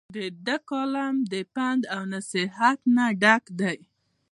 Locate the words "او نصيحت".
1.95-2.79